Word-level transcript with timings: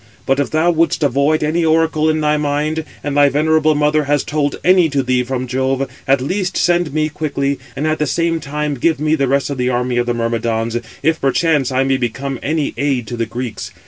But 0.25 0.39
if 0.39 0.49
thou 0.49 0.71
wouldst 0.71 1.03
avoid 1.03 1.43
any 1.43 1.63
oracle 1.63 2.09
in 2.09 2.21
thy 2.21 2.35
mind, 2.35 2.85
and 3.03 3.15
thy 3.15 3.29
venerable 3.29 3.75
mother 3.75 4.05
has 4.05 4.23
told 4.23 4.55
any 4.63 4.89
to 4.89 5.03
thee 5.03 5.21
from 5.23 5.45
Jove, 5.45 5.87
at 6.07 6.21
least 6.21 6.57
send 6.57 6.91
me 6.91 7.07
quickly, 7.07 7.59
and 7.75 7.85
at 7.85 7.99
the 7.99 8.07
same 8.07 8.39
time 8.39 8.73
give 8.73 8.99
me 8.99 9.13
the 9.13 9.27
rest 9.27 9.51
of 9.51 9.59
the 9.59 9.69
army 9.69 9.97
of 9.97 10.07
the 10.07 10.15
Myrmidons, 10.15 10.75
if 11.03 11.21
perchance 11.21 11.71
I 11.71 11.83
may 11.83 11.97
become 11.97 12.39
any 12.41 12.73
aid 12.77 13.05
to 13.09 13.15
the 13.15 13.27
Greeks. 13.27 13.69